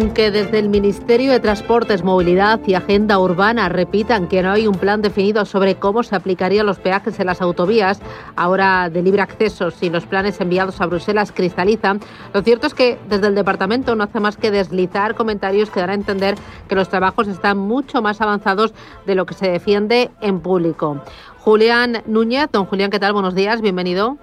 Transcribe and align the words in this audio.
Aunque 0.00 0.30
desde 0.30 0.60
el 0.60 0.68
Ministerio 0.68 1.32
de 1.32 1.40
Transportes, 1.40 2.04
Movilidad 2.04 2.60
y 2.68 2.74
Agenda 2.74 3.18
Urbana 3.18 3.68
repitan 3.68 4.28
que 4.28 4.44
no 4.44 4.52
hay 4.52 4.68
un 4.68 4.76
plan 4.76 5.02
definido 5.02 5.44
sobre 5.44 5.74
cómo 5.74 6.04
se 6.04 6.14
aplicarían 6.14 6.66
los 6.66 6.78
peajes 6.78 7.18
en 7.18 7.26
las 7.26 7.42
autovías, 7.42 8.00
ahora 8.36 8.90
de 8.90 9.02
libre 9.02 9.22
acceso, 9.22 9.72
si 9.72 9.90
los 9.90 10.06
planes 10.06 10.40
enviados 10.40 10.80
a 10.80 10.86
Bruselas 10.86 11.32
cristalizan, 11.32 11.98
lo 12.32 12.42
cierto 12.42 12.68
es 12.68 12.74
que 12.74 12.96
desde 13.08 13.26
el 13.26 13.34
departamento 13.34 13.96
no 13.96 14.04
hace 14.04 14.20
más 14.20 14.36
que 14.36 14.52
deslizar 14.52 15.16
comentarios 15.16 15.68
que 15.68 15.80
dan 15.80 15.90
a 15.90 15.94
entender 15.94 16.36
que 16.68 16.76
los 16.76 16.88
trabajos 16.88 17.26
están 17.26 17.58
mucho 17.58 18.00
más 18.00 18.20
avanzados 18.20 18.74
de 19.04 19.16
lo 19.16 19.26
que 19.26 19.34
se 19.34 19.50
defiende 19.50 20.12
en 20.20 20.38
público. 20.38 21.02
Julián 21.38 22.04
Núñez, 22.06 22.48
don 22.52 22.66
Julián, 22.66 22.92
¿qué 22.92 23.00
tal? 23.00 23.14
Buenos 23.14 23.34
días, 23.34 23.62
bienvenido. 23.62 24.16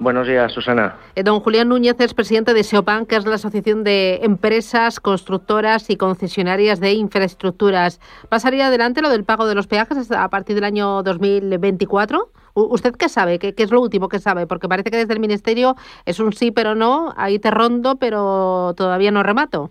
Buenos 0.00 0.26
días, 0.26 0.50
Susana. 0.52 0.96
Eh, 1.14 1.22
don 1.22 1.40
Julián 1.40 1.68
Núñez 1.68 1.94
es 2.00 2.14
presidente 2.14 2.54
de 2.54 2.64
SEOPAN, 2.64 3.04
que 3.04 3.16
es 3.16 3.26
la 3.26 3.34
Asociación 3.34 3.84
de 3.84 4.20
Empresas 4.22 4.98
Constructoras 4.98 5.90
y 5.90 5.98
Concesionarias 5.98 6.80
de 6.80 6.94
Infraestructuras. 6.94 8.00
¿Pasaría 8.30 8.68
adelante 8.68 9.02
lo 9.02 9.10
del 9.10 9.24
pago 9.24 9.46
de 9.46 9.54
los 9.54 9.66
peajes 9.66 10.10
a 10.10 10.30
partir 10.30 10.54
del 10.54 10.64
año 10.64 11.02
2024? 11.02 12.30
¿Usted 12.54 12.94
qué 12.94 13.10
sabe? 13.10 13.38
¿Qué, 13.38 13.52
es 13.54 13.70
lo 13.70 13.82
último 13.82 14.08
que 14.08 14.20
sabe? 14.20 14.46
Porque 14.46 14.68
parece 14.68 14.90
que 14.90 14.96
desde 14.96 15.12
el 15.12 15.20
Ministerio 15.20 15.76
es 16.06 16.18
un 16.18 16.32
sí, 16.32 16.50
pero 16.50 16.74
no. 16.74 17.12
Ahí 17.18 17.38
te 17.38 17.50
rondo, 17.50 17.96
pero 17.96 18.72
todavía 18.78 19.10
no 19.10 19.22
remato. 19.22 19.70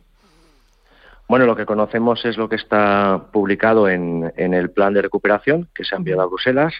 Bueno, 1.27 1.47
lo 1.47 1.55
que 1.55 1.65
conocemos 1.65 2.23
es 2.25 2.37
lo 2.37 2.47
que 2.49 2.57
está 2.57 3.29
publicado 3.31 3.89
en, 3.89 4.31
en 4.37 4.53
el 4.53 4.69
plan 4.69 4.93
de 4.93 5.01
recuperación 5.01 5.67
que 5.73 5.83
se 5.83 5.95
ha 5.95 5.97
enviado 5.97 6.21
a 6.21 6.27
Bruselas 6.27 6.75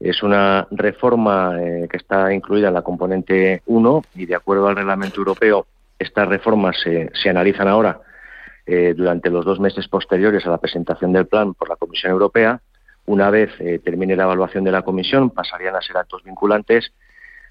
es 0.00 0.22
una 0.22 0.66
reforma 0.70 1.56
eh, 1.60 1.88
que 1.90 1.96
está 1.96 2.32
incluida 2.32 2.68
en 2.68 2.74
la 2.74 2.82
componente 2.82 3.62
1 3.66 4.02
y 4.16 4.26
de 4.26 4.34
acuerdo 4.34 4.68
al 4.68 4.76
reglamento 4.76 5.20
europeo, 5.20 5.66
estas 5.98 6.28
reformas 6.28 6.76
se, 6.82 7.10
se 7.14 7.30
analizan 7.30 7.68
ahora 7.68 8.00
eh, 8.66 8.94
durante 8.96 9.30
los 9.30 9.44
dos 9.44 9.60
meses 9.60 9.88
posteriores 9.88 10.44
a 10.46 10.50
la 10.50 10.58
presentación 10.58 11.12
del 11.12 11.26
plan 11.26 11.54
por 11.54 11.68
la 11.68 11.76
Comisión 11.76 12.12
Europea. 12.12 12.60
Una 13.06 13.30
vez 13.30 13.50
eh, 13.60 13.78
termine 13.78 14.16
la 14.16 14.24
evaluación 14.24 14.64
de 14.64 14.72
la 14.72 14.82
Comisión, 14.82 15.30
pasarían 15.30 15.76
a 15.76 15.80
ser 15.80 15.96
actos 15.96 16.24
vinculantes. 16.24 16.92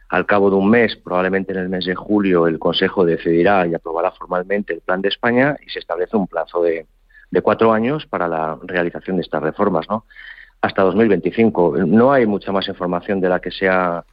Al 0.09 0.25
cabo 0.25 0.51
de 0.51 0.57
un 0.57 0.69
mes, 0.69 0.95
probablemente 0.97 1.53
en 1.53 1.59
el 1.59 1.69
mes 1.69 1.85
de 1.85 1.95
julio, 1.95 2.47
el 2.47 2.59
Consejo 2.59 3.05
decidirá 3.05 3.65
y 3.65 3.73
aprobará 3.73 4.11
formalmente 4.11 4.73
el 4.73 4.81
plan 4.81 5.01
de 5.01 5.07
España 5.09 5.55
y 5.65 5.69
se 5.69 5.79
establece 5.79 6.15
un 6.15 6.27
plazo 6.27 6.61
de, 6.61 6.85
de 7.31 7.41
cuatro 7.41 7.73
años 7.73 8.05
para 8.05 8.27
la 8.27 8.57
realización 8.61 9.15
de 9.15 9.23
estas 9.23 9.41
reformas. 9.41 9.87
¿no? 9.89 10.05
Hasta 10.65 10.81
2025. 10.83 11.77
No 11.85 12.11
hay 12.11 12.25
mucha 12.25 12.51
más 12.51 12.67
información 12.67 13.19
de 13.21 13.29
la 13.29 13.39
que 13.39 13.51
se 13.51 13.69
ha, 13.69 14.03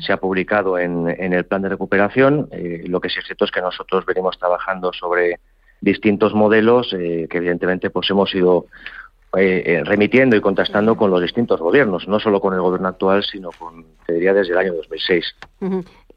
se 0.00 0.12
ha 0.12 0.16
publicado 0.16 0.78
en, 0.78 1.08
en, 1.08 1.32
el 1.32 1.44
plan 1.44 1.62
de 1.62 1.68
recuperación. 1.68 2.48
Eh, 2.52 2.84
lo 2.86 3.00
que 3.00 3.08
sí 3.08 3.18
es 3.18 3.26
cierto 3.26 3.44
es 3.44 3.50
que 3.50 3.60
nosotros 3.60 4.04
venimos 4.06 4.38
trabajando 4.38 4.92
sobre 4.92 5.40
distintos 5.80 6.34
modelos 6.34 6.92
eh, 6.92 7.26
que 7.30 7.38
evidentemente 7.38 7.90
pues 7.90 8.10
hemos 8.10 8.34
ido 8.34 8.66
eh, 9.36 9.82
remitiendo 9.84 10.36
y 10.36 10.40
contrastando 10.40 10.96
con 10.96 11.10
los 11.10 11.20
distintos 11.20 11.60
gobiernos, 11.60 12.08
no 12.08 12.18
solo 12.18 12.40
con 12.40 12.54
el 12.54 12.60
gobierno 12.60 12.88
actual, 12.88 13.22
sino 13.22 13.50
con, 13.52 13.84
te 14.06 14.14
diría, 14.14 14.32
desde 14.32 14.52
el 14.52 14.58
año 14.58 14.74
2006. 14.74 15.24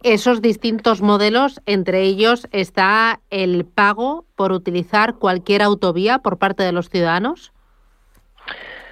Esos 0.04 0.42
distintos 0.42 1.02
modelos, 1.02 1.62
entre 1.66 2.02
ellos 2.04 2.48
está 2.52 3.20
el 3.30 3.66
pago 3.66 4.26
por 4.36 4.52
utilizar 4.52 5.16
cualquier 5.16 5.62
autovía 5.62 6.20
por 6.20 6.38
parte 6.38 6.64
de 6.64 6.72
los 6.72 6.90
ciudadanos. 6.90 7.52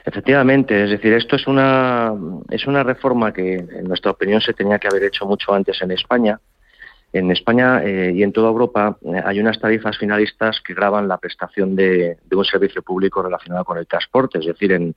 Efectivamente, 0.06 0.84
es 0.84 0.90
decir, 0.90 1.14
esto 1.14 1.36
es 1.36 1.48
una, 1.48 2.14
es 2.50 2.66
una 2.68 2.84
reforma 2.84 3.34
que, 3.34 3.56
en 3.56 3.88
nuestra 3.88 4.12
opinión, 4.12 4.42
se 4.42 4.54
tenía 4.54 4.80
que 4.80 4.88
haber 4.88 5.04
hecho 5.04 5.26
mucho 5.26 5.54
antes 5.54 5.82
en 5.82 5.92
España. 5.92 6.40
En 7.12 7.32
España 7.32 7.84
eh, 7.84 8.12
y 8.14 8.24
en 8.24 8.32
toda 8.32 8.50
Europa 8.50 8.98
eh, 9.02 9.22
hay 9.26 9.40
unas 9.40 9.60
tarifas 9.60 9.98
finalistas 9.98 10.62
que 10.62 10.76
graban 10.76 11.08
la 11.08 11.18
prestación 11.18 11.76
de, 11.76 12.18
un 12.32 12.46
servicio 12.46 12.84
público 12.84 13.22
relacionado 13.24 13.66
con 13.66 13.78
el 13.78 13.88
transporte. 13.88 14.40
Es 14.40 14.46
decir, 14.46 14.72
en, 14.72 14.96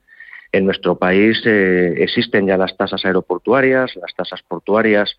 en 0.52 0.64
nuestro 0.64 0.96
país 0.96 1.42
eh, 1.46 1.94
existen 1.98 2.46
ya 2.46 2.58
las 2.58 2.76
tasas 2.76 3.04
aeroportuarias, 3.04 3.96
las 3.96 4.14
tasas 4.14 4.42
portuarias, 4.42 5.18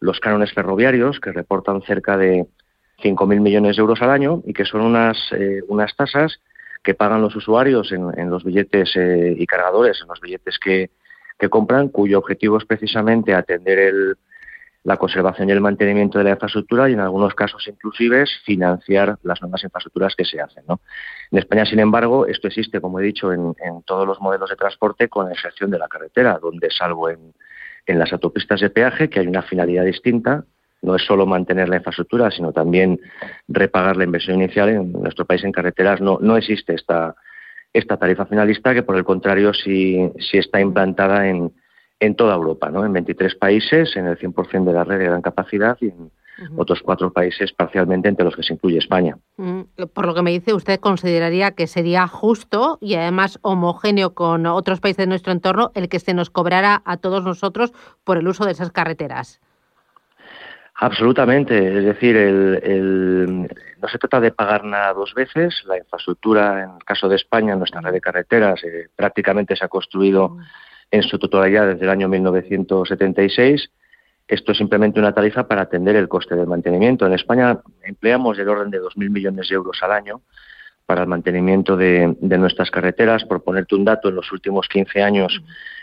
los 0.00 0.18
cánones 0.18 0.52
ferroviarios, 0.54 1.20
que 1.20 1.30
reportan 1.30 1.82
cerca 1.82 2.16
de 2.16 2.46
5.000 3.02 3.40
millones 3.40 3.76
de 3.76 3.80
euros 3.80 4.00
al 4.00 4.10
año 4.10 4.42
y 4.46 4.54
que 4.54 4.64
son 4.64 4.80
unas, 4.80 5.18
unas 5.68 5.94
tasas 5.94 6.40
que 6.82 6.94
pagan 6.94 7.22
los 7.22 7.36
usuarios 7.36 7.92
en, 7.92 8.30
los 8.30 8.44
billetes 8.44 8.96
eh, 8.96 9.34
y 9.36 9.46
cargadores, 9.46 10.00
en 10.00 10.08
los 10.08 10.20
billetes 10.20 10.58
que, 10.58 10.90
compran, 11.48 11.88
cuyo 11.88 12.18
objetivo 12.18 12.58
es 12.58 12.66
precisamente 12.66 13.34
atender 13.34 13.78
el, 13.78 14.16
la 14.84 14.98
conservación 14.98 15.48
y 15.48 15.52
el 15.52 15.60
mantenimiento 15.60 16.18
de 16.18 16.24
la 16.24 16.30
infraestructura 16.30 16.90
y 16.90 16.92
en 16.92 17.00
algunos 17.00 17.34
casos 17.34 17.66
inclusive 17.66 18.24
financiar 18.44 19.18
las 19.22 19.40
nuevas 19.40 19.64
infraestructuras 19.64 20.14
que 20.14 20.26
se 20.26 20.40
hacen. 20.40 20.64
En 21.30 21.38
España, 21.38 21.64
sin 21.64 21.80
embargo, 21.80 22.26
esto 22.26 22.48
existe, 22.48 22.80
como 22.80 23.00
he 23.00 23.02
dicho, 23.02 23.32
en, 23.32 23.54
todos 23.86 24.06
los 24.06 24.20
modelos 24.20 24.50
de 24.50 24.56
transporte, 24.56 25.08
con 25.08 25.30
excepción 25.30 25.70
de 25.70 25.78
la 25.78 25.88
carretera, 25.88 26.38
donde 26.40 26.70
salvo 26.70 27.08
en 27.08 27.98
las 27.98 28.12
autopistas 28.12 28.60
de 28.60 28.68
peaje, 28.68 29.08
que 29.08 29.20
hay 29.20 29.26
una 29.26 29.42
finalidad 29.42 29.84
distinta, 29.84 30.44
no 30.82 30.96
es 30.96 31.02
solo 31.04 31.26
mantener 31.26 31.68
la 31.68 31.76
infraestructura, 31.76 32.30
sino 32.30 32.52
también 32.52 33.00
repagar 33.48 33.96
la 33.96 34.04
inversión 34.04 34.36
inicial. 34.36 34.68
En 34.68 34.92
nuestro 34.92 35.24
país 35.24 35.44
en 35.44 35.52
carreteras 35.52 36.00
no, 36.00 36.18
no 36.20 36.36
existe 36.36 36.74
esta, 36.74 37.14
esta 37.72 37.96
tarifa 37.96 38.26
finalista, 38.26 38.74
que 38.74 38.82
por 38.82 38.96
el 38.96 39.04
contrario 39.04 39.52
sí, 39.52 40.10
sí 40.18 40.38
está 40.38 40.60
implantada 40.60 41.28
en, 41.28 41.52
en 42.00 42.14
toda 42.16 42.34
Europa, 42.34 42.70
¿no? 42.70 42.84
en 42.84 42.92
23 42.92 43.34
países, 43.36 43.94
en 43.96 44.06
el 44.06 44.18
100% 44.18 44.64
de 44.64 44.72
la 44.72 44.84
red 44.84 44.98
de 44.98 45.04
gran 45.04 45.22
capacidad 45.22 45.76
y 45.80 45.88
en 45.88 46.10
otros 46.56 46.80
cuatro 46.82 47.12
países 47.12 47.52
parcialmente, 47.52 48.08
entre 48.08 48.24
los 48.24 48.34
que 48.34 48.42
se 48.42 48.54
incluye 48.54 48.78
España. 48.78 49.18
Mm, 49.36 49.60
por 49.92 50.06
lo 50.06 50.14
que 50.14 50.22
me 50.22 50.30
dice, 50.30 50.54
¿usted 50.54 50.80
consideraría 50.80 51.50
que 51.50 51.66
sería 51.66 52.08
justo 52.08 52.78
y 52.80 52.94
además 52.94 53.38
homogéneo 53.42 54.14
con 54.14 54.46
otros 54.46 54.80
países 54.80 55.04
de 55.04 55.08
nuestro 55.08 55.32
entorno 55.32 55.70
el 55.74 55.90
que 55.90 56.00
se 56.00 56.14
nos 56.14 56.30
cobrara 56.30 56.80
a 56.86 56.96
todos 56.96 57.24
nosotros 57.24 57.74
por 58.04 58.16
el 58.16 58.26
uso 58.26 58.46
de 58.46 58.52
esas 58.52 58.72
carreteras? 58.72 59.40
Absolutamente, 60.82 61.78
es 61.78 61.84
decir, 61.84 62.16
no 62.16 63.88
se 63.88 63.98
trata 63.98 64.18
de 64.18 64.32
pagar 64.32 64.64
nada 64.64 64.94
dos 64.94 65.12
veces. 65.12 65.62
La 65.66 65.76
infraestructura, 65.76 66.62
en 66.62 66.70
el 66.76 66.84
caso 66.86 67.06
de 67.06 67.16
España, 67.16 67.54
nuestra 67.54 67.82
red 67.82 67.92
de 67.92 68.00
carreteras 68.00 68.64
eh, 68.64 68.88
prácticamente 68.96 69.54
se 69.56 69.62
ha 69.66 69.68
construido 69.68 70.38
en 70.90 71.02
su 71.02 71.18
totalidad 71.18 71.66
desde 71.66 71.84
el 71.84 71.90
año 71.90 72.08
1976. 72.08 73.70
Esto 74.26 74.52
es 74.52 74.58
simplemente 74.58 74.98
una 74.98 75.12
tarifa 75.12 75.46
para 75.46 75.60
atender 75.60 75.96
el 75.96 76.08
coste 76.08 76.34
del 76.34 76.46
mantenimiento. 76.46 77.04
En 77.04 77.12
España 77.12 77.60
empleamos 77.82 78.38
el 78.38 78.48
orden 78.48 78.70
de 78.70 78.80
2.000 78.80 79.10
millones 79.10 79.50
de 79.50 79.56
euros 79.56 79.78
al 79.82 79.92
año 79.92 80.22
para 80.86 81.02
el 81.02 81.08
mantenimiento 81.08 81.76
de, 81.76 82.16
de, 82.22 82.38
nuestras 82.38 82.70
carreteras. 82.70 83.26
Por 83.26 83.44
ponerte 83.44 83.74
un 83.74 83.84
dato, 83.84 84.08
en 84.08 84.14
los 84.14 84.32
últimos 84.32 84.66
15 84.66 85.02
años 85.02 85.42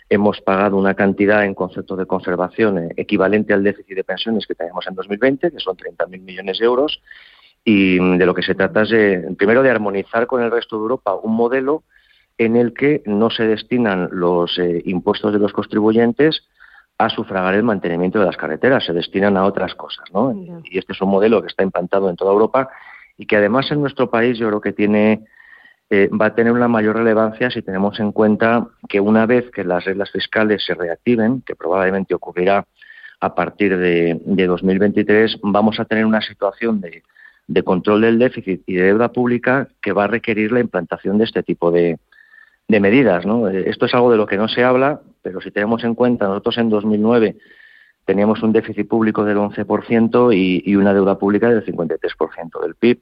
hemos 0.09 0.41
pagado 0.41 0.77
una 0.77 0.93
cantidad 0.93 1.43
en 1.43 1.53
concepto 1.53 1.95
de 1.95 2.05
conservación 2.05 2.77
eh, 2.77 2.89
equivalente 2.97 3.53
al 3.53 3.63
déficit 3.63 3.95
de 3.95 4.03
pensiones 4.03 4.45
que 4.47 4.55
tenemos 4.55 4.85
en 4.87 4.95
2020, 4.95 5.51
que 5.51 5.59
son 5.59 5.75
30.000 5.75 6.21
millones 6.21 6.59
de 6.59 6.65
euros, 6.65 7.01
y 7.63 7.99
mm, 7.99 8.17
de 8.17 8.25
lo 8.25 8.33
que 8.33 8.43
se 8.43 8.55
trata 8.55 8.83
es, 8.83 8.89
de, 8.89 9.35
primero, 9.37 9.63
de 9.63 9.69
armonizar 9.69 10.27
con 10.27 10.41
el 10.41 10.51
resto 10.51 10.77
de 10.77 10.83
Europa 10.83 11.15
un 11.15 11.35
modelo 11.35 11.83
en 12.37 12.55
el 12.55 12.73
que 12.73 13.01
no 13.05 13.29
se 13.29 13.47
destinan 13.47 14.09
los 14.11 14.57
eh, 14.59 14.81
impuestos 14.85 15.33
de 15.33 15.39
los 15.39 15.53
contribuyentes 15.53 16.43
a 16.99 17.09
sufragar 17.09 17.53
el 17.55 17.63
mantenimiento 17.63 18.19
de 18.19 18.25
las 18.25 18.37
carreteras, 18.37 18.85
se 18.85 18.93
destinan 18.93 19.37
a 19.37 19.45
otras 19.45 19.75
cosas. 19.75 20.05
¿no? 20.13 20.33
Y 20.63 20.77
este 20.77 20.93
es 20.93 21.01
un 21.01 21.09
modelo 21.09 21.41
que 21.41 21.47
está 21.47 21.63
implantado 21.63 22.09
en 22.09 22.15
toda 22.15 22.31
Europa 22.31 22.69
y 23.17 23.25
que 23.25 23.35
además 23.35 23.69
en 23.71 23.81
nuestro 23.81 24.09
país 24.09 24.37
yo 24.37 24.47
creo 24.47 24.61
que 24.61 24.73
tiene 24.73 25.25
eh, 25.89 26.09
va 26.09 26.27
a 26.27 26.35
tener 26.35 26.51
una 26.51 26.67
mayor 26.67 26.97
relevancia 26.97 27.49
si 27.49 27.61
tenemos 27.61 27.97
en 28.01 28.11
cuenta 28.11 28.67
que 28.89 28.99
una 28.99 29.25
vez 29.25 29.49
que 29.51 29.63
las 29.63 29.85
reglas 29.85 30.11
fiscales 30.11 30.65
se 30.65 30.73
reactiven, 30.73 31.41
que 31.41 31.55
probablemente 31.55 32.13
ocurrirá 32.13 32.65
a 33.21 33.33
partir 33.33 33.77
de, 33.77 34.19
2023, 34.25 35.39
vamos 35.43 35.79
a 35.79 35.85
tener 35.85 36.05
una 36.05 36.21
situación 36.21 36.81
de, 36.81 37.63
control 37.63 38.01
del 38.01 38.19
déficit 38.19 38.63
y 38.67 38.75
de 38.75 38.83
deuda 38.83 39.11
pública 39.13 39.69
que 39.81 39.93
va 39.93 40.03
a 40.03 40.07
requerir 40.07 40.51
la 40.51 40.59
implantación 40.59 41.17
de 41.17 41.23
este 41.23 41.41
tipo 41.41 41.71
de, 41.71 41.97
medidas. 42.67 43.23
Esto 43.65 43.85
es 43.85 43.93
algo 43.93 44.11
de 44.11 44.17
lo 44.17 44.27
que 44.27 44.35
no 44.35 44.49
se 44.49 44.65
habla, 44.65 44.99
pero 45.21 45.39
si 45.39 45.51
tenemos 45.51 45.85
en 45.85 45.95
cuenta, 45.95 46.27
nosotros 46.27 46.57
en 46.57 46.69
2009 46.69 47.37
teníamos 48.03 48.43
un 48.43 48.51
déficit 48.51 48.87
público 48.89 49.23
del 49.23 49.37
11% 49.37 50.35
y, 50.35 50.63
y 50.69 50.75
una 50.75 50.93
deuda 50.93 51.17
pública 51.17 51.49
del 51.49 51.65
53% 51.65 52.61
del 52.61 52.75
PIB 52.75 52.99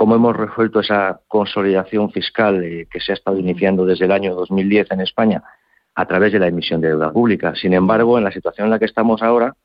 cómo 0.00 0.14
hemos 0.14 0.34
resuelto 0.34 0.80
esa 0.80 1.20
consolidación 1.28 2.10
fiscal 2.10 2.64
eh, 2.64 2.88
que 2.90 3.00
se 3.00 3.12
ha 3.12 3.14
estado 3.16 3.38
iniciando 3.38 3.84
desde 3.84 4.06
el 4.06 4.12
año 4.12 4.34
2010 4.34 4.92
en 4.92 5.02
España 5.02 5.42
a 5.94 6.06
través 6.06 6.32
de 6.32 6.38
la 6.38 6.46
emisión 6.46 6.80
de 6.80 6.88
deuda 6.88 7.12
pública. 7.12 7.54
Sin 7.54 7.74
embargo, 7.74 8.16
en 8.16 8.24
la 8.24 8.32
situación 8.32 8.64
en 8.64 8.70
la 8.70 8.78
que 8.78 8.86
estamos 8.86 9.20
ahora, 9.22 9.56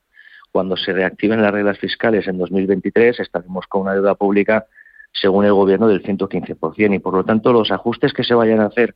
cuando 0.51 0.75
se 0.75 0.91
reactiven 0.91 1.41
las 1.41 1.53
reglas 1.53 1.79
fiscales 1.79 2.27
en 2.27 2.37
2023, 2.37 3.17
estaremos 3.21 3.65
con 3.67 3.83
una 3.83 3.93
deuda 3.93 4.15
pública, 4.15 4.65
según 5.13 5.45
el 5.45 5.53
Gobierno, 5.53 5.87
del 5.87 6.03
115%. 6.03 6.95
Y, 6.95 6.99
por 6.99 7.13
lo 7.13 7.23
tanto, 7.23 7.53
los 7.53 7.71
ajustes 7.71 8.11
que 8.11 8.25
se 8.25 8.33
vayan 8.33 8.59
a 8.59 8.65
hacer 8.65 8.93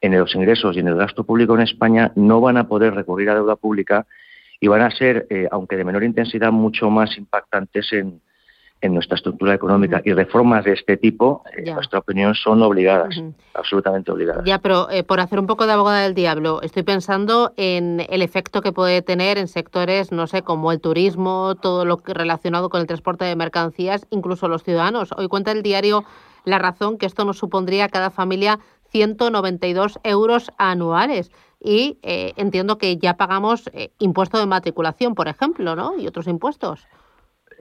en 0.00 0.18
los 0.18 0.34
ingresos 0.34 0.76
y 0.76 0.80
en 0.80 0.88
el 0.88 0.96
gasto 0.96 1.24
público 1.24 1.54
en 1.56 1.60
España 1.60 2.10
no 2.14 2.40
van 2.40 2.56
a 2.56 2.68
poder 2.68 2.94
recurrir 2.94 3.28
a 3.28 3.34
deuda 3.34 3.56
pública 3.56 4.06
y 4.58 4.68
van 4.68 4.80
a 4.80 4.90
ser, 4.90 5.26
eh, 5.28 5.46
aunque 5.50 5.76
de 5.76 5.84
menor 5.84 6.04
intensidad, 6.04 6.52
mucho 6.52 6.88
más 6.88 7.18
impactantes 7.18 7.92
en, 7.92 8.22
en 8.80 8.94
nuestra 8.94 9.16
estructura 9.16 9.54
económica. 9.54 10.00
Y 10.04 10.12
reformas 10.12 10.64
de 10.64 10.72
este 10.72 10.96
tipo, 10.96 11.42
en 11.56 11.74
nuestra 11.74 11.98
opinión, 11.98 12.34
son 12.34 12.62
obligadas, 12.62 13.22
absolutamente 13.54 14.10
obligadas. 14.10 14.44
Ya, 14.44 14.58
pero 14.58 14.90
eh, 14.90 15.04
por 15.04 15.20
hacer 15.20 15.38
un 15.38 15.46
poco 15.46 15.66
de 15.66 15.72
abogada 15.72 16.02
del 16.02 16.14
diablo, 16.14 16.62
estoy 16.62 16.82
pensando 16.82 17.52
en 17.56 18.06
el 18.08 18.22
efecto 18.22 18.62
que 18.62 18.72
puede 18.72 19.02
tener 19.02 19.38
en 19.38 19.48
sectores, 19.48 20.12
no 20.12 20.26
sé, 20.26 20.42
como 20.42 20.72
el 20.72 20.80
turismo, 20.80 21.56
todo 21.60 21.84
lo 21.84 22.00
relacionado 22.04 22.70
con 22.70 22.80
el 22.80 22.86
transporte 22.86 23.24
de 23.24 23.36
mercancías, 23.36 24.06
incluso 24.10 24.48
los 24.48 24.62
ciudadanos. 24.62 25.10
Hoy 25.16 25.28
cuenta 25.28 25.52
el 25.52 25.62
diario 25.62 26.04
La 26.44 26.58
Razón 26.58 26.96
que 26.96 27.06
esto 27.06 27.24
nos 27.24 27.38
supondría 27.38 27.84
a 27.84 27.88
cada 27.88 28.10
familia 28.10 28.60
192 28.90 30.00
euros 30.04 30.50
anuales. 30.58 31.30
Y 31.62 31.98
eh, 32.02 32.32
entiendo 32.36 32.78
que 32.78 32.96
ya 32.96 33.18
pagamos 33.18 33.68
eh, 33.74 33.90
impuesto 33.98 34.38
de 34.38 34.46
matriculación, 34.46 35.14
por 35.14 35.28
ejemplo, 35.28 35.76
¿no? 35.76 35.98
Y 35.98 36.06
otros 36.06 36.26
impuestos. 36.26 36.86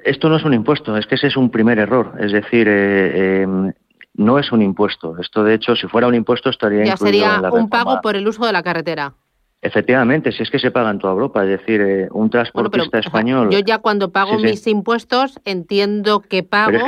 Esto 0.03 0.29
no 0.29 0.37
es 0.37 0.43
un 0.43 0.53
impuesto, 0.53 0.95
es 0.97 1.05
que 1.07 1.15
ese 1.15 1.27
es 1.27 1.37
un 1.37 1.49
primer 1.49 1.79
error. 1.79 2.13
Es 2.19 2.31
decir, 2.31 2.67
eh, 2.67 3.41
em, 3.41 3.73
no 4.15 4.39
es 4.39 4.51
un 4.51 4.61
impuesto. 4.61 5.17
Esto, 5.19 5.43
de 5.43 5.55
hecho, 5.55 5.75
si 5.75 5.87
fuera 5.87 6.07
un 6.07 6.15
impuesto, 6.15 6.49
estaría 6.49 6.83
ya 6.83 6.97
sería 6.97 7.41
un 7.51 7.69
pago 7.69 8.01
por 8.01 8.15
el 8.15 8.27
uso 8.27 8.45
de 8.45 8.51
la 8.51 8.63
carretera. 8.63 9.13
Efectivamente, 9.61 10.31
si 10.31 10.41
es 10.41 10.49
que 10.49 10.57
se 10.57 10.71
paga 10.71 10.89
en 10.89 10.99
toda 10.99 11.11
Europa, 11.11 11.43
es 11.43 11.49
decir, 11.49 11.81
eh, 11.81 12.07
un 12.11 12.29
transportista 12.29 12.99
español. 12.99 13.49
yo 13.49 13.59
ya 13.59 13.79
cuando 13.79 14.09
pago 14.09 14.39
mis 14.39 14.65
impuestos 14.67 15.37
entiendo 15.43 16.21
que 16.21 16.43
pago 16.43 16.79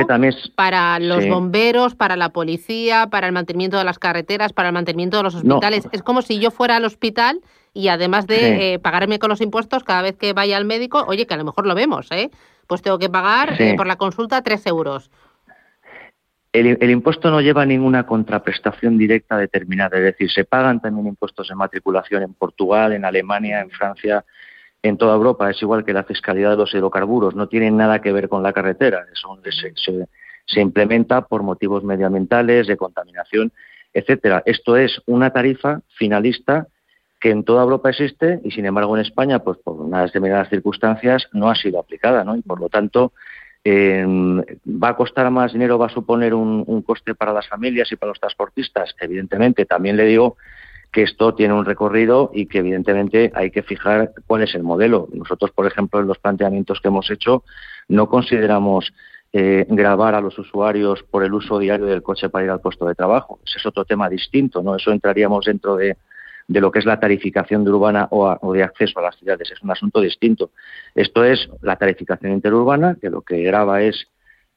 para 0.56 0.98
los 1.00 1.28
bomberos, 1.28 1.96
para 1.96 2.16
la 2.16 2.30
policía, 2.30 3.08
para 3.12 3.28
el 3.28 3.34
mantenimiento 3.34 3.78
de 3.78 3.84
las 3.84 4.00
carreteras, 4.00 4.54
para 4.54 4.70
el 4.70 4.74
mantenimiento 4.74 5.18
de 5.18 5.24
los 5.24 5.36
hospitales. 5.36 5.90
Es 5.92 6.02
como 6.02 6.22
si 6.22 6.40
yo 6.40 6.50
fuera 6.50 6.78
al 6.78 6.86
hospital 6.86 7.42
y 7.74 7.88
además 7.88 8.28
de 8.28 8.74
eh, 8.74 8.80
pagarme 8.80 9.20
con 9.20 9.30
los 9.30 9.42
impuestos 9.42 9.84
cada 9.84 10.02
vez 10.02 10.18
que 10.18 10.34
vaya 10.34 10.58
al 10.58 10.66
médico, 10.66 11.06
oye, 11.08 11.26
que 11.26 11.34
a 11.34 11.38
lo 11.38 11.46
mejor 11.46 11.68
lo 11.68 11.76
vemos, 11.76 12.12
¿eh? 12.12 12.30
pues 12.68 12.82
tengo 12.82 13.00
que 13.00 13.10
pagar 13.10 13.62
eh, 13.62 13.76
por 13.76 13.88
la 13.88 13.98
consulta 13.98 14.42
tres 14.42 14.66
euros. 14.66 15.10
El, 16.54 16.90
impuesto 16.90 17.32
no 17.32 17.40
lleva 17.40 17.66
ninguna 17.66 18.06
contraprestación 18.06 18.98
directa 18.98 19.38
determinada, 19.38 19.98
es 19.98 20.04
decir, 20.04 20.30
se 20.30 20.44
pagan 20.44 20.82
también 20.82 21.08
impuestos 21.08 21.48
de 21.48 21.56
matriculación 21.56 22.24
en 22.24 22.34
Portugal, 22.34 22.92
en 22.92 23.06
Alemania, 23.06 23.62
en 23.62 23.70
Francia, 23.70 24.26
en 24.84 24.98
toda 24.98 25.16
Europa. 25.16 25.50
Es 25.50 25.62
igual 25.62 25.86
que 25.86 25.94
la 25.94 26.04
fiscalidad 26.04 26.52
de 26.52 26.58
los 26.58 26.74
hidrocarburos, 26.74 27.36
no 27.36 27.48
tiene 27.48 27.72
nada 27.72 28.02
que 28.02 28.12
ver 28.12 28.28
con 28.28 28.44
la 28.44 28.52
carretera, 28.52 29.06
se, 29.14 30.08
se 30.46 30.62
implementa 30.62 31.22
por 31.26 31.42
motivos 31.42 31.86
medioambientales, 31.86 32.68
de 32.68 32.76
contaminación, 32.76 33.54
etcétera. 33.94 34.44
Esto 34.46 34.76
es 34.76 35.02
una 35.06 35.32
tarifa 35.32 35.80
finalista 35.98 36.68
que 37.22 37.30
en 37.30 37.44
toda 37.44 37.64
Europa 37.64 37.92
existe 37.92 38.42
y 38.44 38.52
sin 38.52 38.66
embargo 38.66 38.98
en 38.98 39.04
España, 39.04 39.40
pues 39.40 39.60
por 39.60 39.80
unas 39.80 40.06
determinadas 40.06 40.50
circunstancias, 40.50 41.30
no 41.32 41.50
ha 41.50 41.56
sido 41.56 41.80
aplicada, 41.80 42.24
¿no? 42.24 42.36
Y 42.36 42.42
por 42.42 42.60
lo 42.60 42.68
tanto, 42.68 43.14
em, 43.64 44.40
¿va 44.68 44.90
a 44.90 44.96
costar 44.96 45.30
más 45.30 45.54
dinero? 45.54 45.78
¿Va 45.78 45.86
a 45.86 45.90
suponer 45.90 46.34
un, 46.34 46.82
coste 46.82 47.14
para 47.14 47.32
las 47.32 47.48
familias 47.48 47.92
y 47.92 47.96
para 47.96 48.10
los 48.10 48.20
transportistas? 48.20 48.96
Evidentemente, 49.00 49.66
también 49.66 49.98
le 49.98 50.06
digo 50.06 50.36
que 50.92 51.04
esto 51.04 51.36
tiene 51.36 51.54
un 51.54 51.64
recorrido 51.64 52.32
y 52.34 52.48
que 52.48 52.58
evidentemente 52.58 53.32
hay 53.36 53.52
que 53.52 53.62
fijar 53.62 54.14
cuál 54.26 54.42
es 54.42 54.56
el 54.56 54.64
modelo. 54.64 55.08
Nosotros, 55.14 55.52
por 55.52 55.68
ejemplo, 55.68 56.00
en 56.00 56.08
los 56.08 56.18
planteamientos 56.18 56.82
que 56.82 56.88
hemos 56.88 57.10
hecho, 57.12 57.44
no 57.88 58.10
consideramos 58.10 58.92
eh, 59.32 59.66
grabar 59.70 60.16
a 60.16 60.22
los 60.22 60.38
usuarios 60.40 61.04
por 61.04 61.24
el 61.24 61.34
uso 61.34 61.60
diario 61.60 61.86
del 61.86 62.02
coche 62.02 62.30
para 62.30 62.46
ir 62.46 62.52
al 62.52 62.62
puesto 62.62 62.88
de 62.88 62.96
trabajo. 62.96 63.40
Ese 63.46 63.60
es 63.60 63.66
otro 63.68 63.86
tema 63.86 64.10
distinto, 64.10 64.64
¿no? 64.64 64.76
Eso 64.76 64.92
entraríamos 64.92 65.46
dentro 65.46 65.78
de, 65.78 65.96
de 66.52 66.60
lo 66.60 66.70
que 66.70 66.80
es 66.80 66.86
la 66.86 67.00
tarificación 67.00 67.64
de 67.64 67.72
urbana 67.72 68.10
o, 68.12 68.52
de 68.52 68.62
acceso 68.62 69.00
a 69.00 69.04
las 69.04 69.16
ciudades. 69.16 69.50
Es 69.52 69.62
un 69.62 69.72
asunto 69.72 70.02
distinto. 70.02 70.52
Esto 70.94 71.24
es 71.24 71.50
la 71.62 71.78
tarificación 71.78 72.34
interurbana, 72.34 72.98
que 73.00 73.10
lo 73.10 73.22
que 73.22 73.42
graba 73.42 73.82
es 73.82 74.08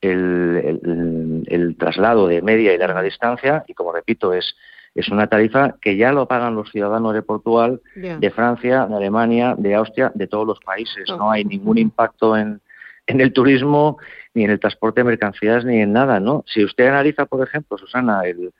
el, 0.00 1.76
traslado 1.78 2.26
de 2.26 2.42
media 2.42 2.74
y 2.74 2.78
larga 2.78 3.00
distancia, 3.00 3.64
y 3.68 3.74
como 3.74 3.92
repito, 3.92 4.32
es, 4.32 4.56
es 4.96 5.08
una 5.08 5.28
tarifa 5.28 5.76
que 5.80 5.96
ya 5.96 6.10
lo 6.10 6.26
pagan 6.26 6.56
los 6.56 6.68
ciudadanos 6.72 7.14
de 7.14 7.22
Portugal, 7.22 7.80
de 7.94 8.30
Francia, 8.32 8.86
de 8.86 8.96
Alemania, 8.96 9.54
de 9.56 9.76
Austria, 9.76 10.10
de 10.16 10.26
todos 10.26 10.48
los 10.48 10.58
países. 10.58 11.08
No 11.08 11.30
hay 11.30 11.44
ningún 11.44 11.78
impacto 11.78 12.36
en, 12.36 12.60
en 13.06 13.20
el 13.20 13.32
turismo, 13.32 13.98
ni 14.34 14.42
en 14.42 14.50
el 14.50 14.58
transporte 14.58 15.00
de 15.00 15.04
mercancías, 15.04 15.64
ni 15.64 15.80
en 15.80 15.92
nada, 15.92 16.18
¿no? 16.18 16.42
Si 16.48 16.64
usted 16.64 16.88
analiza, 16.88 17.26
por 17.26 17.46
ejemplo, 17.46 17.78
Susana, 17.78 18.22
el, 18.24 18.52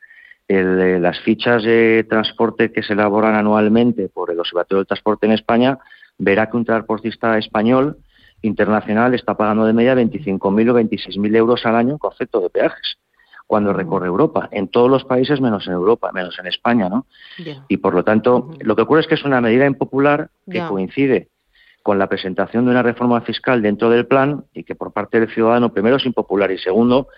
el, 0.49 1.03
las 1.03 1.21
fichas 1.21 1.63
de 1.63 2.07
transporte 2.09 2.73
que 2.73 2.83
se 2.83 2.93
elaboran 2.93 3.35
anualmente 3.35 4.09
por 4.09 4.31
el 4.31 4.41
Observatorio 4.41 4.79
del 4.79 4.87
Transporte 4.87 5.27
en 5.27 5.33
España, 5.33 5.79
verá 6.19 6.51
que 6.51 6.57
un 6.57 6.65
transportista 6.65 7.39
español 7.39 7.99
internacional 8.43 9.15
está 9.15 9.37
pagando 9.37 9.65
de 9.65 9.73
media 9.73 9.95
25.000 9.95 10.71
o 10.71 10.75
26.000 10.75 11.37
euros 11.37 11.65
al 11.65 11.77
año 11.77 11.93
en 11.93 11.99
concepto 11.99 12.41
de 12.41 12.51
peajes 12.51 12.99
cuando 13.47 13.73
recorre 13.73 14.07
Europa, 14.07 14.49
en 14.53 14.69
todos 14.69 14.91
los 14.91 15.05
países 15.05 15.41
menos 15.41 15.67
en 15.67 15.75
Europa, 15.75 16.11
menos 16.13 16.39
en 16.39 16.47
España, 16.47 16.89
¿no? 16.89 17.07
Y 17.69 17.77
por 17.77 17.95
lo 17.95 18.03
tanto, 18.03 18.51
lo 18.61 18.75
que 18.75 18.83
ocurre 18.83 19.03
es 19.03 19.07
que 19.07 19.15
es 19.15 19.25
una 19.25 19.41
medida 19.41 19.67
impopular 19.67 20.31
que 20.51 20.61
coincide 20.67 21.29
con 21.83 21.99
la 21.99 22.09
presentación 22.09 22.65
de 22.65 22.71
una 22.71 22.83
reforma 22.83 23.21
fiscal 23.21 23.61
dentro 23.61 23.91
del 23.91 24.07
plan 24.07 24.45
y 24.55 24.65
que 24.65 24.75
por 24.75 24.93
parte 24.93 25.21
del 25.21 25.31
ciudadano 25.31 25.73
primero 25.73 25.97
es 25.97 26.07
impopular 26.07 26.51
y 26.51 26.59
segundo 26.59 27.09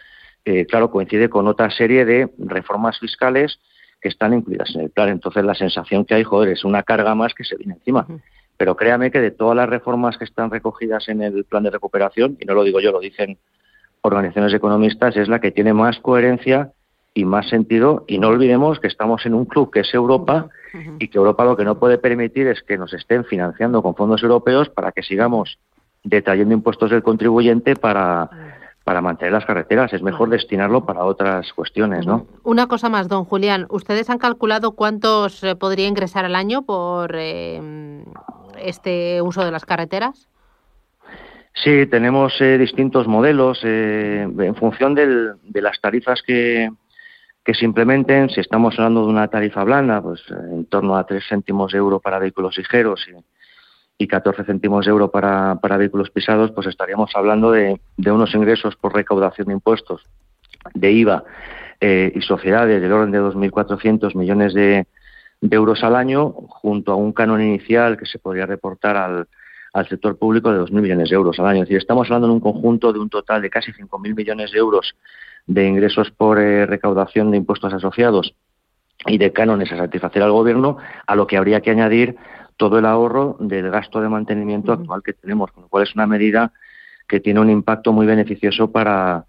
eh, 0.46 0.64
claro, 0.64 0.92
coincide 0.92 1.28
con 1.28 1.48
otra 1.48 1.70
serie 1.70 2.04
de 2.04 2.30
reformas 2.38 3.00
fiscales 3.00 3.58
que 4.00 4.08
están 4.08 4.32
incluidas 4.32 4.72
en 4.76 4.82
el 4.82 4.90
plan. 4.90 5.08
Entonces, 5.08 5.44
la 5.44 5.56
sensación 5.56 6.04
que 6.04 6.14
hay, 6.14 6.22
joder, 6.22 6.50
es 6.52 6.64
una 6.64 6.84
carga 6.84 7.16
más 7.16 7.34
que 7.34 7.42
se 7.42 7.56
viene 7.56 7.74
encima. 7.74 8.06
Pero 8.56 8.76
créame 8.76 9.10
que 9.10 9.20
de 9.20 9.32
todas 9.32 9.56
las 9.56 9.68
reformas 9.68 10.16
que 10.16 10.24
están 10.24 10.52
recogidas 10.52 11.08
en 11.08 11.20
el 11.20 11.44
plan 11.44 11.64
de 11.64 11.70
recuperación, 11.70 12.38
y 12.40 12.44
no 12.44 12.54
lo 12.54 12.62
digo 12.62 12.78
yo, 12.78 12.92
lo 12.92 13.00
dicen 13.00 13.38
organizaciones 14.02 14.54
economistas, 14.54 15.16
es 15.16 15.28
la 15.28 15.40
que 15.40 15.50
tiene 15.50 15.72
más 15.72 15.98
coherencia 15.98 16.70
y 17.12 17.24
más 17.24 17.48
sentido. 17.48 18.04
Y 18.06 18.20
no 18.20 18.28
olvidemos 18.28 18.78
que 18.78 18.86
estamos 18.86 19.26
en 19.26 19.34
un 19.34 19.46
club 19.46 19.72
que 19.72 19.80
es 19.80 19.92
Europa 19.92 20.48
y 21.00 21.08
que 21.08 21.18
Europa 21.18 21.44
lo 21.44 21.56
que 21.56 21.64
no 21.64 21.80
puede 21.80 21.98
permitir 21.98 22.46
es 22.46 22.62
que 22.62 22.78
nos 22.78 22.94
estén 22.94 23.24
financiando 23.24 23.82
con 23.82 23.96
fondos 23.96 24.22
europeos 24.22 24.68
para 24.68 24.92
que 24.92 25.02
sigamos 25.02 25.58
detrayendo 26.04 26.54
impuestos 26.54 26.90
del 26.90 27.02
contribuyente 27.02 27.74
para 27.74 28.30
para 28.86 29.02
mantener 29.02 29.32
las 29.32 29.44
carreteras. 29.44 29.92
Es 29.92 30.00
mejor 30.00 30.30
destinarlo 30.30 30.86
para 30.86 31.04
otras 31.04 31.52
cuestiones, 31.54 32.06
¿no? 32.06 32.28
Una 32.44 32.68
cosa 32.68 32.88
más, 32.88 33.08
don 33.08 33.24
Julián. 33.24 33.66
¿Ustedes 33.68 34.08
han 34.10 34.18
calculado 34.18 34.76
cuántos 34.76 35.42
eh, 35.42 35.56
podría 35.56 35.88
ingresar 35.88 36.24
al 36.24 36.36
año 36.36 36.62
por 36.62 37.16
eh, 37.16 37.60
este 38.62 39.20
uso 39.22 39.44
de 39.44 39.50
las 39.50 39.64
carreteras? 39.64 40.28
Sí, 41.52 41.86
tenemos 41.86 42.40
eh, 42.40 42.58
distintos 42.58 43.08
modelos 43.08 43.58
en 43.64 44.54
función 44.54 44.94
de 44.94 45.60
las 45.60 45.80
tarifas 45.80 46.22
que, 46.22 46.70
que 47.44 47.54
se 47.54 47.64
implementen. 47.64 48.30
Si 48.30 48.38
estamos 48.38 48.78
hablando 48.78 49.02
de 49.02 49.08
una 49.08 49.26
tarifa 49.26 49.64
blanda, 49.64 50.00
pues 50.00 50.22
en 50.30 50.64
torno 50.66 50.96
a 50.96 51.04
3 51.04 51.24
céntimos 51.28 51.72
de 51.72 51.78
euro 51.78 51.98
para 51.98 52.20
vehículos 52.20 52.56
ligeros 52.56 53.04
y 53.08 53.16
y 53.98 54.06
14 54.06 54.44
céntimos 54.44 54.84
de 54.84 54.90
euro 54.90 55.10
para, 55.10 55.58
vehículos 55.78 56.10
pisados, 56.10 56.50
pues 56.52 56.66
estaríamos 56.66 57.10
hablando 57.14 57.50
de, 57.50 57.80
unos 58.06 58.34
ingresos 58.34 58.76
por 58.76 58.94
recaudación 58.94 59.48
de 59.48 59.54
impuestos, 59.54 60.02
de 60.74 60.92
IVA 60.92 61.24
eh, 61.80 62.12
y 62.14 62.20
sociedades 62.20 62.82
del 62.82 62.92
orden 62.92 63.10
de 63.10 63.20
2.400 63.20 64.14
millones 64.14 64.54
de, 64.54 64.86
euros 65.50 65.82
al 65.84 65.96
año, 65.96 66.30
junto 66.30 66.92
a 66.92 66.96
un 66.96 67.12
canon 67.12 67.40
inicial 67.40 67.96
que 67.96 68.06
se 68.06 68.18
podría 68.18 68.46
reportar 68.46 68.96
al, 68.96 69.28
al 69.72 69.88
sector 69.88 70.18
público 70.18 70.52
de 70.52 70.60
2.000 70.60 70.80
millones 70.80 71.10
de 71.10 71.16
euros 71.16 71.38
al 71.38 71.46
año. 71.46 71.62
Es 71.62 71.68
decir, 71.68 71.78
estamos 71.78 72.06
hablando 72.08 72.26
en 72.26 72.32
un 72.32 72.40
conjunto 72.40 72.92
de 72.92 72.98
un 72.98 73.08
total 73.08 73.42
de 73.42 73.50
casi 73.50 73.72
5.000 73.72 74.14
millones 74.14 74.50
de 74.52 74.58
euros 74.58 74.94
de 75.46 75.66
ingresos 75.66 76.10
por 76.10 76.38
eh, 76.40 76.66
recaudación 76.66 77.30
de 77.30 77.36
impuestos 77.36 77.72
asociados 77.72 78.34
y 79.06 79.18
de 79.18 79.32
cánones 79.32 79.70
a 79.72 79.76
satisfacer 79.76 80.22
al 80.22 80.32
gobierno, 80.32 80.78
a 81.06 81.14
lo 81.14 81.26
que 81.26 81.36
habría 81.36 81.60
que 81.60 81.70
añadir 81.70 82.16
todo 82.56 82.78
el 82.78 82.86
ahorro 82.86 83.36
del 83.40 83.70
gasto 83.70 84.00
de 84.00 84.08
mantenimiento 84.08 84.72
actual 84.72 85.02
que 85.02 85.12
tenemos, 85.12 85.52
con 85.52 85.64
lo 85.64 85.68
cual 85.68 85.84
es 85.84 85.94
una 85.94 86.06
medida 86.06 86.52
que 87.06 87.20
tiene 87.20 87.40
un 87.40 87.50
impacto 87.50 87.92
muy 87.92 88.06
beneficioso 88.06 88.72
para, 88.72 89.26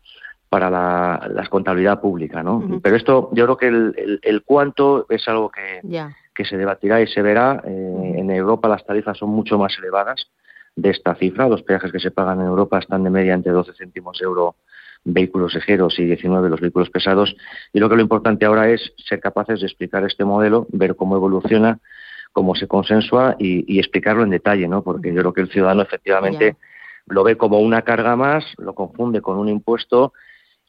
para 0.50 0.70
la, 0.70 1.48
contabilidad 1.50 2.00
pública, 2.00 2.42
¿no? 2.42 2.80
Pero 2.82 2.96
esto, 2.96 3.30
yo 3.34 3.46
creo 3.46 3.58
que 3.58 3.68
el, 3.68 4.20
el, 4.22 4.44
cuánto 4.44 5.06
es 5.10 5.28
algo 5.28 5.52
que, 5.52 5.82
que 6.34 6.46
se 6.46 6.58
debatirá 6.58 7.02
y 7.02 7.08
se 7.08 7.22
verá. 7.22 7.62
Eh, 7.66 8.14
en 8.18 8.32
Europa 8.32 8.68
las 8.68 8.86
tarifas 8.86 9.18
son 9.18 9.30
mucho 9.30 9.58
más 9.58 9.78
elevadas 9.78 10.28
de 10.76 10.90
esta 10.92 11.16
cifra. 11.16 11.50
Los 11.50 11.64
peajes 11.64 11.92
que 11.92 12.00
se 12.00 12.12
pagan 12.12 12.40
en 12.40 12.48
Europa 12.48 12.80
están 12.80 13.04
de 13.04 13.10
media 13.10 13.34
entre 13.34 13.52
12 13.52 13.74
céntimos 13.74 14.18
de 14.20 14.26
euro 14.26 14.56
vehículos 15.04 15.54
ligeros 15.56 15.98
y 16.00 16.06
19 16.06 16.50
los 16.50 16.60
vehículos 16.60 16.90
pesados. 16.90 17.36
Y 17.74 17.80
lo 17.80 17.90
que 17.90 17.96
lo 17.96 18.02
importante 18.02 18.46
ahora 18.46 18.70
es 18.70 18.94
ser 18.98 19.20
capaces 19.20 19.62
de 19.62 19.68
explicar 19.68 20.04
este 20.06 20.26
modelo, 20.26 20.68
ver 20.72 20.96
cómo 20.96 21.16
evoluciona 21.16 21.80
cómo 22.38 22.54
se 22.54 22.68
consensua 22.68 23.36
y, 23.40 23.80
explicarlo 23.80 24.22
en 24.22 24.30
detalle, 24.30 24.68
¿no? 24.68 24.84
Porque 24.84 25.12
yo 25.12 25.22
creo 25.22 25.34
que 25.34 25.42
el 25.42 25.50
ciudadano 25.50 25.82
efectivamente 25.82 26.56
lo 27.08 27.24
ve 27.24 27.36
como 27.36 27.60
una 27.60 27.82
carga 27.82 28.16
más, 28.16 28.46
lo 28.60 28.76
confunde 28.76 29.22
con 29.22 29.40
un 29.40 29.50
impuesto 29.50 30.14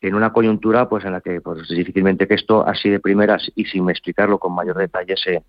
en 0.00 0.14
una 0.14 0.32
coyuntura 0.32 0.88
pues 0.88 1.04
en 1.04 1.12
la 1.12 1.20
que 1.20 1.42
pues 1.42 1.68
difícilmente 1.68 2.26
que 2.26 2.36
esto 2.36 2.66
así 2.66 2.88
de 2.88 3.00
primeras 3.00 3.52
y 3.54 3.66
sin 3.66 3.90
explicarlo 3.90 4.38
con 4.38 4.54
mayor 4.54 4.78
detalle 4.78 5.14
se, 5.18 5.42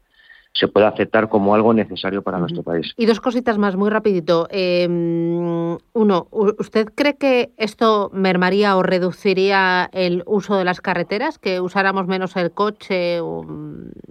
se 0.53 0.67
puede 0.67 0.87
aceptar 0.87 1.29
como 1.29 1.55
algo 1.55 1.73
necesario 1.73 2.21
para 2.21 2.39
nuestro 2.39 2.63
país. 2.63 2.93
Y 2.97 3.05
dos 3.05 3.21
cositas 3.21 3.57
más, 3.57 3.75
muy 3.75 3.89
rapidito. 3.89 4.47
Em, 4.49 5.77
uno, 5.93 6.27
¿usted 6.31 6.87
cree 6.93 7.15
que 7.17 7.51
esto 7.57 8.09
mermaría 8.13 8.75
o 8.75 8.83
reduciría 8.83 9.89
el 9.93 10.23
uso 10.25 10.57
de 10.57 10.65
las 10.65 10.81
carreteras? 10.81 11.39
¿Que 11.39 11.61
usáramos 11.61 12.07
menos 12.07 12.35
el 12.35 12.51
coche 12.51 13.19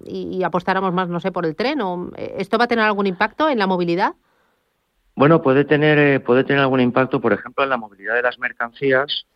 y, 0.07 0.39
y, 0.39 0.43
apostáramos 0.43 0.93
más, 0.93 1.09
no 1.09 1.21
sé, 1.21 1.33
por 1.33 1.45
el 1.45 1.57
tren? 1.57 1.81
¿O 1.81 2.11
¿Esto 2.17 2.59
va 2.59 2.65
a 2.65 2.69
tener 2.69 2.85
algún 2.85 3.07
impacto 3.07 3.49
en 3.49 3.59
la 3.59 3.67
movilidad? 3.67 4.15
Bueno, 5.19 5.43
puede 5.43 5.65
tener, 5.65 5.99
eh, 5.99 6.21
puede 6.21 6.45
tener 6.45 6.63
algún 6.63 6.79
impacto, 6.79 7.21
por 7.21 7.33
ejemplo, 7.33 7.65
en 7.65 7.71
la 7.71 7.77
movilidad 7.77 8.15
de 8.15 8.23
las 8.23 8.39
mercancías. 8.39 9.27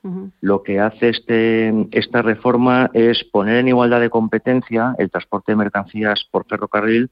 Lo 0.40 0.62
que 0.62 0.78
hace 0.78 1.08
este, 1.08 1.74
esta 1.90 2.22
reforma 2.22 2.88
es 2.92 3.24
poner 3.24 3.56
en 3.56 3.66
igualdad 3.66 3.98
de 3.98 4.08
competencia 4.08 4.94
el 4.98 5.10
transporte 5.10 5.50
de 5.50 5.56
mercancías 5.56 6.24
por 6.30 6.46
ferrocarril 6.46 7.10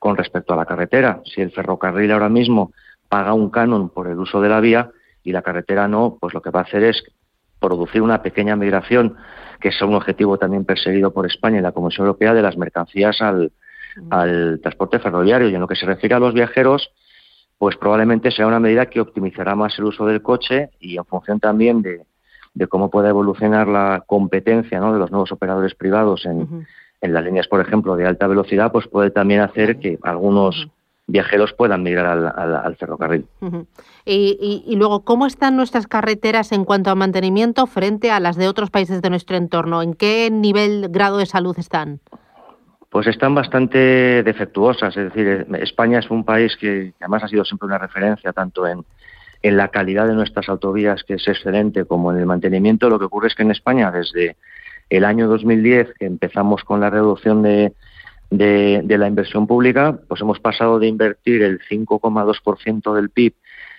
con 0.00 0.16
respecto 0.16 0.52
a 0.52 0.56
la 0.56 0.66
carretera. 0.66 1.20
Si 1.32 1.40
el 1.40 1.52
ferrocarril 1.52 2.10
ahora 2.10 2.28
mismo 2.28 2.72
paga 3.08 3.34
un 3.34 3.50
canon 3.50 3.88
por 3.88 4.08
el 4.08 4.18
uso 4.18 4.40
de 4.40 4.48
la 4.48 4.58
vía 4.58 4.90
y 5.22 5.30
la 5.30 5.42
carretera 5.42 5.86
no, 5.86 6.18
pues 6.20 6.34
lo 6.34 6.42
que 6.42 6.50
va 6.50 6.58
a 6.58 6.64
hacer 6.64 6.82
es 6.82 7.00
producir 7.60 8.02
una 8.02 8.20
pequeña 8.20 8.56
migración, 8.56 9.14
que 9.60 9.68
es 9.68 9.80
un 9.80 9.94
objetivo 9.94 10.38
también 10.38 10.64
perseguido 10.64 11.12
por 11.12 11.24
España 11.24 11.60
y 11.60 11.62
la 11.62 11.70
Comisión 11.70 12.08
Europea, 12.08 12.34
de 12.34 12.42
las 12.42 12.56
mercancías 12.56 13.22
al, 13.22 13.52
al 14.10 14.58
transporte 14.60 14.98
ferroviario. 14.98 15.48
Y 15.48 15.54
en 15.54 15.60
lo 15.60 15.68
que 15.68 15.76
se 15.76 15.86
refiere 15.86 16.16
a 16.16 16.18
los 16.18 16.34
viajeros, 16.34 16.90
pues 17.58 17.76
probablemente 17.76 18.30
sea 18.30 18.46
una 18.46 18.60
medida 18.60 18.86
que 18.86 19.00
optimizará 19.00 19.54
más 19.54 19.78
el 19.78 19.84
uso 19.84 20.06
del 20.06 20.22
coche 20.22 20.70
y 20.78 20.96
en 20.96 21.04
función 21.04 21.40
también 21.40 21.82
de, 21.82 22.04
cómo 22.68 22.90
pueda 22.90 23.08
evolucionar 23.08 23.68
la 23.68 24.04
competencia 24.06 24.80
¿no? 24.80 24.92
de 24.92 24.98
los 24.98 25.10
nuevos 25.10 25.32
operadores 25.32 25.74
privados 25.74 26.24
en, 26.26 26.66
en, 27.00 27.12
las 27.12 27.24
líneas, 27.24 27.46
por 27.48 27.60
ejemplo, 27.60 27.96
de 27.96 28.06
alta 28.06 28.26
velocidad, 28.26 28.72
pues 28.72 28.88
puede 28.88 29.10
también 29.10 29.40
hacer 29.40 29.78
que 29.78 29.98
algunos 30.02 30.68
viajeros 31.08 31.52
puedan 31.54 31.82
migrar 31.82 32.32
al, 32.36 32.76
ferrocarril. 32.76 33.26
y, 34.04 34.64
y, 34.66 34.76
luego, 34.76 35.04
¿cómo 35.04 35.26
están 35.26 35.56
nuestras 35.56 35.86
carreteras 35.86 36.52
en 36.52 36.64
cuanto 36.64 36.90
a 36.90 36.94
mantenimiento 36.94 37.66
frente 37.66 38.10
a 38.10 38.20
las 38.20 38.36
de 38.36 38.46
otros 38.46 38.70
países 38.70 39.02
de 39.02 39.10
nuestro 39.10 39.36
entorno? 39.36 39.82
¿En 39.82 39.94
qué 39.94 40.30
nivel, 40.30 40.88
grado 40.90 41.18
de 41.18 41.26
salud 41.26 41.58
están? 41.58 42.00
Pues 42.90 43.06
están 43.06 43.34
bastante 43.34 44.22
defectuosas. 44.22 44.96
Es 44.96 45.12
decir, 45.12 45.46
España 45.60 45.98
es 45.98 46.10
un 46.10 46.24
país 46.24 46.56
que, 46.56 46.94
además 47.00 47.24
ha 47.24 47.28
sido 47.28 47.44
siempre 47.44 47.66
una 47.66 47.78
referencia 47.78 48.32
tanto 48.32 48.66
en, 48.66 48.84
en 49.42 49.56
la 49.56 49.68
calidad 49.68 50.06
de 50.06 50.14
nuestras 50.14 50.48
autovías, 50.48 51.04
que 51.04 51.14
es 51.14 51.28
excelente, 51.28 51.84
como 51.84 52.12
en 52.12 52.18
el 52.18 52.26
mantenimiento. 52.26 52.88
Lo 52.88 52.98
que 52.98 53.04
ocurre 53.04 53.28
es 53.28 53.34
que 53.34 53.42
en 53.42 53.50
España, 53.50 53.90
desde 53.90 54.36
el 54.88 55.04
año 55.04 55.28
2010, 55.28 55.94
que 55.98 56.06
empezamos 56.06 56.64
con 56.64 56.80
la 56.80 56.88
reducción 56.88 57.42
de, 57.42 57.74
de, 58.30 58.80
de 58.84 58.98
la 58.98 59.06
inversión 59.06 59.46
pública, 59.46 59.98
pues 60.08 60.22
hemos 60.22 60.40
pasado 60.40 60.78
de 60.78 60.88
invertir 60.88 61.42
el 61.42 61.60
5,2% 61.60 62.94
del 62.94 63.10
PIB 63.10 63.34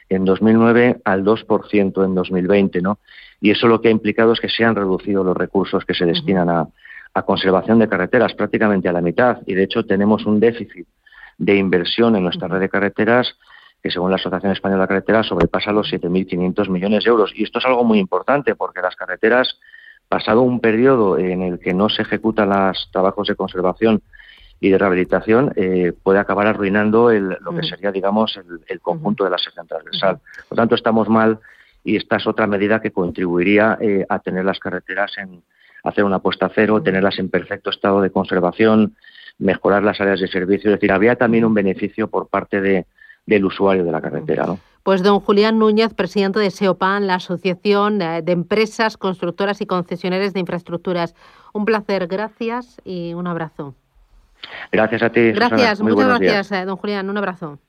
en 0.10 0.26
2009 0.26 1.02
al 1.04 1.24
2% 1.24 2.06
en 2.06 2.16
2020, 2.16 2.82
¿no? 2.82 3.00
Y 3.42 3.52
eso 3.52 3.68
lo 3.68 3.80
que 3.80 3.88
ha 3.88 3.92
implicado 3.92 4.34
es 4.34 4.40
que 4.40 4.50
se 4.50 4.66
han 4.66 4.76
reducido 4.76 5.24
los 5.24 5.38
recursos 5.38 5.86
que 5.86 5.94
se 5.94 6.06
destinan 6.06 6.50
a, 6.50 6.68
a 7.14 7.24
conservación 7.24 7.80
de 7.80 7.90
carreteras 7.90 8.34
prácticamente 8.34 8.88
a 8.88 8.94
la 8.94 9.02
mitad 9.02 9.40
y 9.46 9.56
de 9.56 9.64
hecho 9.64 9.86
tenemos 9.86 10.26
un 10.26 10.40
déficit 10.40 10.88
de 11.38 11.56
inversión 11.56 12.16
en 12.16 12.24
nuestra 12.24 12.48
red 12.48 12.60
de 12.60 12.70
carreteras 12.70 13.36
que 13.82 13.90
según 13.90 14.12
la 14.12 14.18
Asociación 14.18 14.52
Española 14.52 14.84
de 14.84 14.88
Carreteras 14.90 15.28
sobrepasa 15.28 15.72
los 15.72 15.92
7.500 15.92 16.70
millones 16.70 17.06
de 17.06 17.10
euros. 17.10 17.32
Y 17.34 17.44
esto 17.44 17.60
es 17.60 17.66
algo 17.66 17.84
muy 17.86 17.98
importante 17.98 18.56
porque 18.56 18.82
las 18.82 18.96
carreteras, 18.96 19.58
pasado 20.10 20.42
un 20.42 20.60
periodo 20.60 21.18
en 21.18 21.42
el 21.42 21.60
que 21.60 21.74
no 21.74 21.88
se 21.88 22.02
ejecutan 22.02 22.50
los 22.50 22.90
trabajos 22.92 23.30
de 23.30 23.36
conservación 23.36 24.02
y 24.60 24.70
de 24.70 24.78
rehabilitación, 24.78 25.54
eh, 25.56 25.94
puede 26.04 26.20
acabar 26.20 26.48
arruinando 26.48 27.10
lo 27.10 27.56
que 27.56 27.64
sería, 27.64 27.94
digamos, 27.94 28.38
el, 28.68 28.82
conjunto 28.82 29.24
de 29.24 29.30
la 29.30 29.38
sección 29.38 29.66
transversal. 29.66 30.20
Por 30.50 30.58
lo 30.58 30.62
tanto, 30.62 30.76
estamos 30.76 31.08
mal 31.08 31.40
y 31.82 31.96
esta 31.96 32.18
es 32.18 32.28
otra 32.28 32.48
medida 32.48 32.82
que 32.82 32.92
contribuiría 32.92 33.78
eh, 33.80 34.06
a 34.10 34.20
tener 34.20 34.44
las 34.44 34.60
carreteras 34.60 35.18
en, 35.18 35.42
hacer 35.90 36.04
una 36.04 36.18
apuesta 36.18 36.48
a 36.48 36.52
cero, 36.54 36.82
tenerlas 36.82 37.20
en 37.20 37.30
perfecto 37.30 37.70
estado 37.70 38.02
de 38.02 38.12
conservación, 38.12 38.96
mejorar 39.38 39.84
las 39.84 40.00
áreas 40.02 40.20
de 40.20 40.28
servicio. 40.28 40.70
Es 40.70 40.78
decir, 40.78 40.92
habría 40.92 41.16
también 41.16 41.46
un 41.46 41.54
beneficio 41.54 42.10
por 42.10 42.28
parte 42.28 42.62
de, 42.62 42.86
del 43.26 43.46
usuario 43.46 43.84
de 43.84 43.92
la 43.92 44.02
carretera. 44.02 44.46
¿no? 44.46 44.60
Pues 44.84 45.04
don 45.04 45.20
Julián 45.20 45.60
Núñez, 45.60 45.94
presidente 45.94 46.40
de 46.40 46.52
SEOPAN, 46.52 47.08
la 47.08 47.16
Asociación 47.16 48.00
de 48.00 48.32
Empresas, 48.32 48.98
Constructoras 48.98 49.62
y 49.62 49.66
Concesionarias 49.66 50.34
de 50.34 50.40
Infraestructuras. 50.40 51.16
Un 51.54 51.66
placer, 51.66 52.08
gracias 52.08 52.82
y 52.84 53.14
un 53.14 53.28
abrazo. 53.28 53.76
Gracias 54.72 55.04
a 55.04 55.10
ti. 55.10 55.32
Gracias, 55.32 55.82
muchas 55.82 56.08
gracias, 56.08 56.52
eh, 56.52 56.66
don 56.66 56.78
Julián. 56.78 57.10
Un 57.10 57.18
abrazo. 57.18 57.60